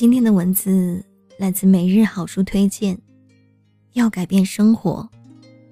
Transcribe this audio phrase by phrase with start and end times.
[0.00, 1.04] 今天的文字
[1.36, 2.98] 来自每日好书推荐。
[3.92, 5.06] 要改变生活，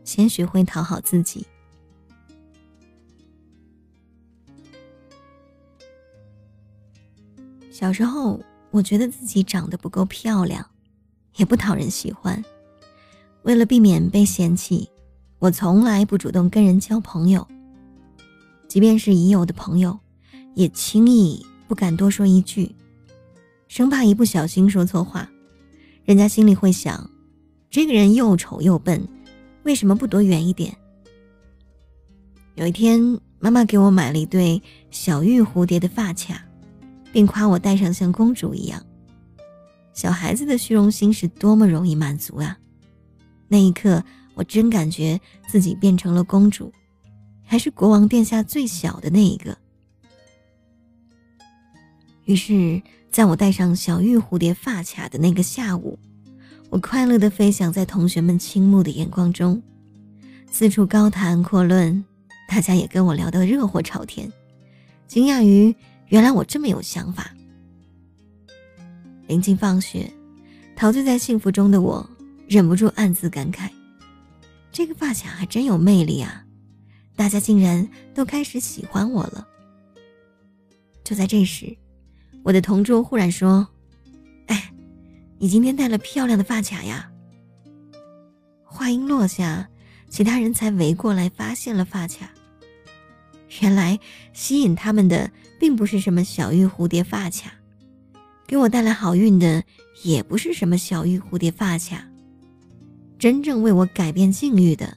[0.04, 1.46] 先学会讨好自己。
[7.71, 8.38] 小时候，
[8.71, 10.63] 我觉得自己长得不够漂亮，
[11.37, 12.45] 也不讨人喜欢。
[13.45, 14.90] 为了避免被嫌弃，
[15.38, 17.48] 我从来不主动跟人交朋友。
[18.69, 19.98] 即便是已有的朋友，
[20.55, 22.77] 也轻易不敢多说一句，
[23.69, 25.31] 生怕一不小心说错话，
[26.05, 27.09] 人家心里会想：
[27.71, 29.07] 这个人又丑又笨，
[29.63, 30.77] 为什么不躲远一点？
[32.57, 33.01] 有一天，
[33.39, 34.61] 妈妈给我买了一对
[34.91, 36.43] 小玉蝴蝶的发卡。
[37.11, 38.85] 并夸我戴上像公主一样。
[39.95, 42.57] 小孩子的虚荣心是多么容易满足啊！
[43.49, 46.71] 那一刻，我真感觉自己变成了公主，
[47.43, 49.57] 还是国王殿下最小的那一个。
[52.27, 52.80] 于是，
[53.11, 55.99] 在我戴上小玉蝴蝶发卡的那个下午，
[56.71, 59.60] 我快乐地飞翔在同学们倾慕的眼光中，
[60.51, 62.05] 四处高谈阔论，
[62.49, 64.30] 大家也跟我聊得热火朝天，
[65.06, 65.74] 惊讶于。
[66.08, 67.30] 原来我这么有想法。
[69.27, 70.10] 临近放学，
[70.75, 72.08] 陶醉在幸福中的我，
[72.48, 73.69] 忍不住暗自感慨：
[74.72, 76.42] 这个发卡还真有魅力啊！
[77.14, 79.47] 大家竟然都开始喜欢我了。
[81.04, 81.77] 就在这时，
[82.48, 83.68] 我的同桌忽然说
[84.48, 84.72] ：“哎，
[85.36, 87.12] 你今天戴了漂亮的发卡呀！”
[88.64, 89.68] 话音落下，
[90.08, 92.30] 其他人才围过来发现了发卡。
[93.60, 94.00] 原来
[94.32, 97.52] 吸引他们的并不是什么小玉蝴蝶发卡，
[98.46, 99.62] 给我带来好运的
[100.02, 102.02] 也不是什么小玉蝴蝶发卡，
[103.19, 104.96] 真正为我改变境遇的，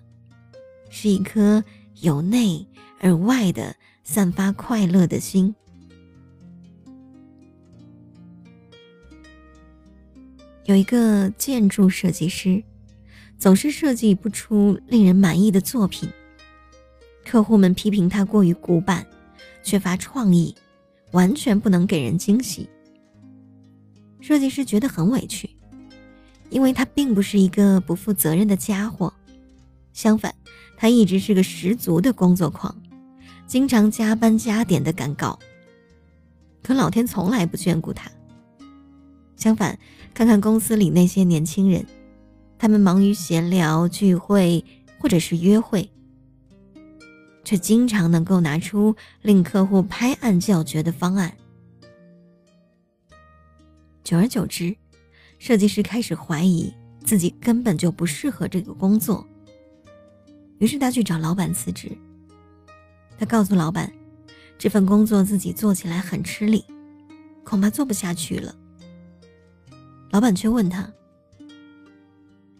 [0.89, 1.61] 是一颗
[1.99, 2.65] 由内
[3.01, 5.53] 而外的散发快乐的心。
[10.65, 12.63] 有一个建筑设计师，
[13.39, 16.07] 总是设计不出令人满意的作品。
[17.25, 19.05] 客户们批评他过于古板，
[19.63, 20.55] 缺乏创意，
[21.11, 22.69] 完全不能给人惊喜。
[24.19, 25.49] 设计师觉得很委屈，
[26.49, 29.11] 因为他并不是一个不负责任的家伙，
[29.93, 30.33] 相反，
[30.77, 32.75] 他一直是个十足的工作狂，
[33.47, 35.39] 经常加班加点的赶稿。
[36.61, 38.11] 可老天从来不眷顾他。
[39.41, 39.79] 相反，
[40.13, 41.83] 看看公司里那些年轻人，
[42.59, 44.63] 他们忙于闲聊、聚会
[44.99, 45.89] 或者是约会。
[47.43, 51.35] 却经常能够拿出令客户拍案叫绝的方案。
[54.03, 54.75] 久而久之，
[55.39, 56.71] 设计师开始怀疑
[57.03, 59.25] 自己根本就不适合这个工作。
[60.59, 61.91] 于是他去找老板辞职。
[63.17, 63.91] 他告诉老板，
[64.59, 66.63] 这份工作自己做起来很吃力，
[67.43, 68.55] 恐怕做不下去了。
[70.11, 70.91] 老板却问他：“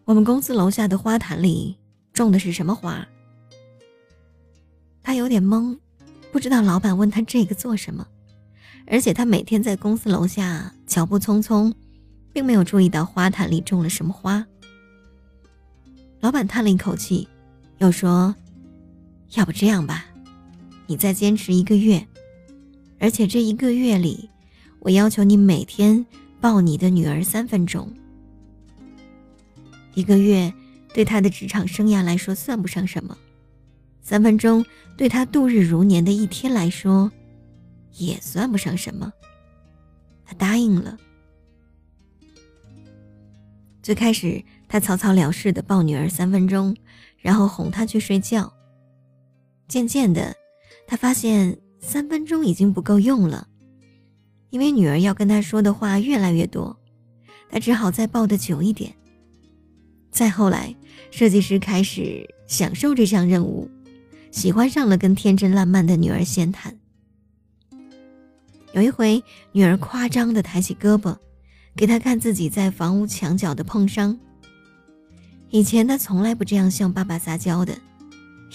[0.06, 1.78] 我们公司楼下的花坛里
[2.14, 3.06] 种的是什么花？”
[5.04, 5.78] 他有点懵，
[6.32, 8.08] 不知道老板问他这个做什么，
[8.88, 11.74] 而且他每天在公司楼下脚步匆匆，
[12.32, 14.46] 并没有注意到花坛里种了什么花。
[16.22, 17.28] 老板叹了一口气，
[17.80, 18.34] 又说
[19.36, 20.06] ：“要不这样吧，
[20.88, 22.08] 你再坚持一个月，
[22.98, 24.30] 而且这一个月里，
[24.80, 26.06] 我要求你每天
[26.42, 27.94] 抱你的女儿三分钟。
[29.94, 30.52] 一个月
[30.94, 33.18] 对他的职场生涯来说算不上什么。”
[34.04, 34.66] 三分钟
[34.98, 37.12] 对他度日如年的一天来说，
[37.94, 39.14] 也算不上什么。
[40.26, 40.98] 他答应了。
[43.84, 46.76] 最开始，他草草了事的抱女儿三分钟，
[47.18, 48.52] 然后哄她去睡觉。
[49.68, 50.36] 渐渐的，
[50.88, 53.48] 他发现三分钟已经不够用了，
[54.52, 56.78] 因为女儿要跟他说的话越来越多，
[57.50, 58.94] 他只好再抱得久一点。
[60.12, 60.76] 再后来，
[61.10, 63.68] 设计师开始享受这项任务。
[64.30, 66.78] 喜欢上了跟天真烂漫的女儿闲谈。
[68.74, 69.22] 有一回，
[69.52, 71.18] 女儿夸张的抬起胳膊，
[71.76, 74.18] 给他看自己在房屋墙角的碰伤。
[75.50, 77.78] 以前他从来不这样向爸爸撒娇的，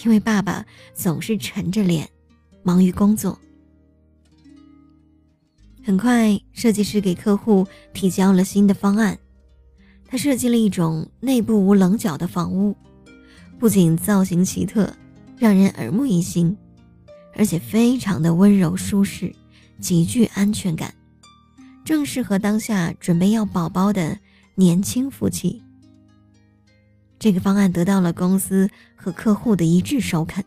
[0.05, 2.09] 因为爸爸总是沉着脸，
[2.63, 3.39] 忙于工作。
[5.87, 9.17] 很快，设计师给客户提交了新的方案，
[10.05, 12.77] 他设计了一种内部无棱角的房屋，
[13.57, 14.93] 不仅造型奇特。
[15.39, 16.57] 让人耳目一新，
[17.37, 19.33] 而且非常的温柔舒适，
[19.79, 20.93] 极具安全感，
[21.85, 24.19] 正适合当下准备要宝宝的
[24.57, 25.63] 年轻夫妻。
[27.19, 30.45] 这个方案得到了公司和客户的一致首肯，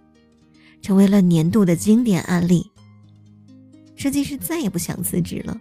[0.82, 2.70] 成为了年度的经典案例。
[4.00, 5.60] 设计师再也不想辞职了，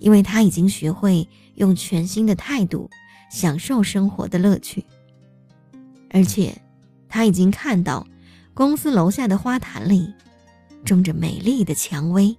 [0.00, 2.90] 因为他已经学会用全新的态度
[3.30, 4.84] 享受生活的乐趣，
[6.10, 6.60] 而且
[7.08, 8.04] 他已经看到
[8.54, 10.12] 公司楼下的花坛里
[10.84, 12.36] 种着美丽的蔷薇。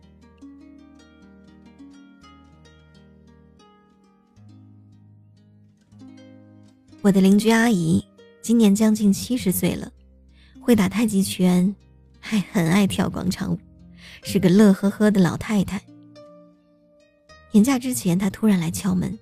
[7.01, 8.03] 我的邻居阿姨
[8.41, 9.89] 今年将近七十岁了，
[10.59, 11.73] 会打太极拳，
[12.19, 13.59] 还很爱跳广场舞，
[14.23, 15.81] 是个乐呵呵的老太太。
[17.51, 19.17] 年假之前，她突然来敲门，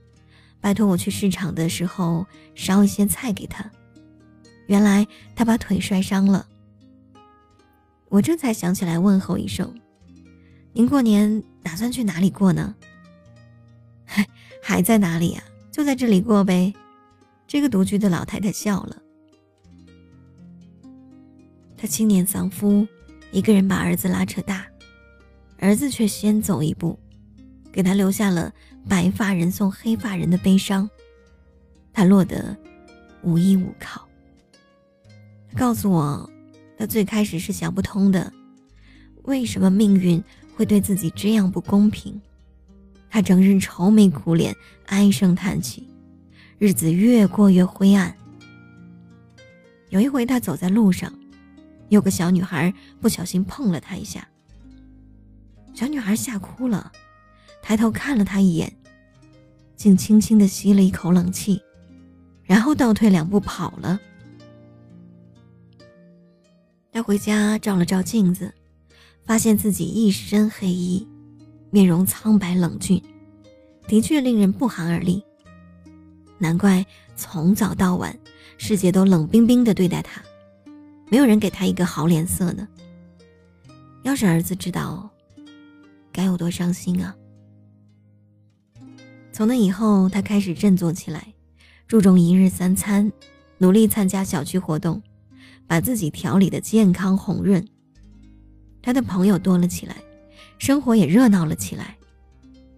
[0.59, 3.71] 拜托我去市场的时候捎一些菜给她。
[4.67, 6.47] 原来她把腿摔伤了，
[8.09, 9.73] 我这才想起来问候一声
[10.73, 12.75] ：“您过年打算去哪里过呢
[14.61, 15.43] ？”“还在哪里呀？
[15.71, 16.73] 就在这里过呗。”
[17.47, 19.01] 这个独居的老太太笑了。
[21.77, 22.85] 她青年丧夫，
[23.31, 24.67] 一个人把儿子拉扯大，
[25.59, 26.97] 儿子却先走一步，
[27.71, 28.53] 给他留下了
[28.87, 30.89] 白发人送黑发人的悲伤。
[31.91, 32.55] 他落得
[33.23, 34.07] 无依无靠。
[35.55, 36.29] 告诉我，
[36.77, 38.31] 他最开始是想不通的，
[39.23, 40.23] 为什么命运
[40.55, 42.21] 会对自己这样不公平？
[43.09, 44.55] 他整日愁眉苦脸，
[44.85, 45.87] 唉声叹气。
[46.59, 48.15] 日子越过越灰暗。
[49.89, 51.11] 有一回，他走在路上，
[51.89, 54.27] 有个小女孩不小心碰了他一下。
[55.77, 56.91] 小女孩吓哭了，
[57.61, 58.75] 抬头看了他一眼，
[59.75, 61.61] 竟轻轻的吸了一口冷气，
[62.41, 63.99] 然后倒退两步跑了。
[66.89, 68.51] 带回家照了照镜子，
[69.23, 71.07] 发现自己一身黑衣，
[71.69, 72.99] 面容苍白冷峻，
[73.87, 75.23] 的确令人不寒而栗。
[76.39, 76.83] 难怪
[77.15, 78.17] 从早到晚，
[78.57, 80.23] 世界都冷冰冰的对待他，
[81.11, 82.67] 没有人给他一个好脸色呢。
[84.01, 85.07] 要是儿子知道，
[86.17, 87.15] 该有多伤心啊！
[89.31, 91.31] 从那以后，他开始振作起来，
[91.87, 93.11] 注重一日三餐，
[93.59, 94.99] 努力参加小区活动，
[95.67, 97.63] 把自己调理的健康红润。
[98.81, 99.95] 他的朋友多了起来，
[100.57, 101.95] 生活也热闹了起来，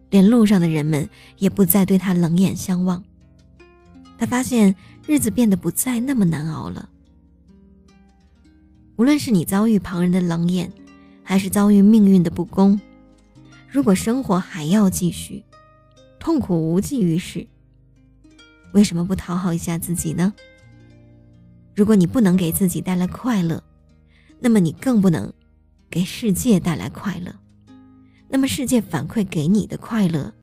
[0.10, 3.02] 连路上的人们也不再对他冷眼相望。
[4.18, 4.76] 他发现
[5.08, 6.90] 日子变得不再那么难熬了。
[8.98, 10.70] 无论是你遭遇旁人的冷眼，
[11.24, 12.78] 还是遭遇命运的不公，
[13.72, 15.46] 如果生活还要继续，
[16.20, 17.48] 痛苦无济于事，
[18.74, 20.34] 为什么不讨好一下自己呢？
[21.76, 23.64] 如果你不能给自己带来快乐，
[24.40, 25.32] 那么你更不能
[25.88, 27.36] 给世界带来快乐。
[28.28, 30.34] 那么世界反馈给你的快乐，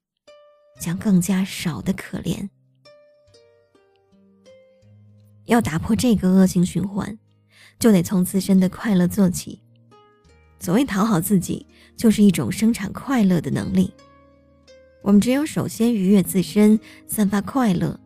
[0.81, 2.49] 将更加少的可怜。
[5.46, 7.19] 要打破这个恶性循环，
[7.79, 9.61] 就得从自身的快乐做起。
[10.58, 13.90] 所谓讨好自己，就是一种生产快乐的能力。
[15.02, 17.98] 我们只有首先愉悦自身，散发快乐，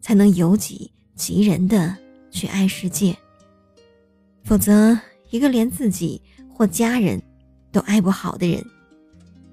[0.00, 1.96] 才能由己及人的
[2.30, 3.16] 去爱世界。
[4.42, 4.98] 否则，
[5.30, 6.20] 一个连自己
[6.52, 7.22] 或家人
[7.70, 8.64] 都爱不好的人，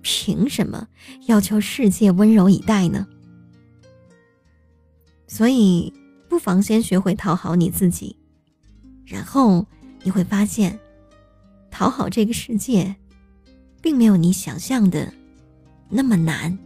[0.01, 0.87] 凭什么
[1.27, 3.05] 要求世界温柔以待呢？
[5.27, 5.93] 所以。
[6.29, 8.17] 不妨先学会讨好你自己，
[9.05, 9.63] 然后
[10.01, 10.79] 你会发现，
[11.69, 12.95] 讨好这个世界，
[13.83, 15.13] 并没有你想象的
[15.89, 16.57] 那么难。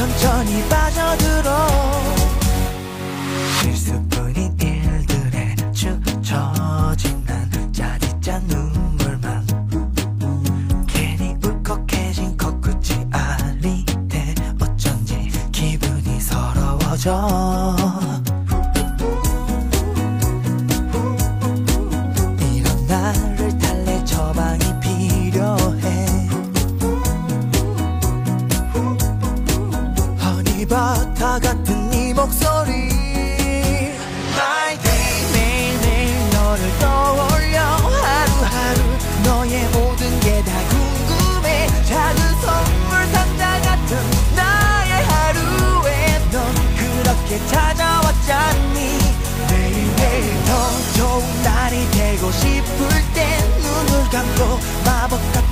[0.00, 0.89] 等着你把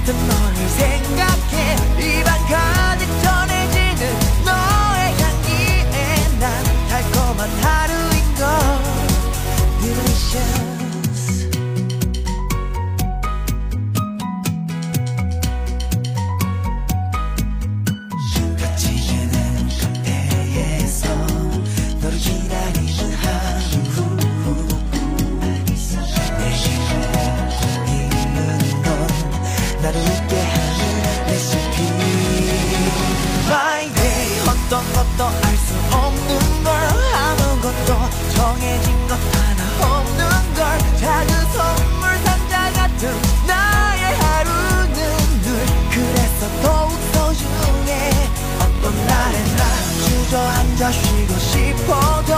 [0.09, 0.38] the night.
[35.18, 36.72] 또알수 없는 걸.
[37.12, 37.90] 아무것도
[38.34, 40.78] 정해진 것 하나 없는 걸.
[40.96, 43.10] 작은 선물 상자 같은
[43.46, 48.12] 나의 하루는 늘 그래서 더욱 소중해.
[48.60, 49.62] 어떤 날엔 나
[50.04, 52.34] 주저앉아 쉬고 싶어도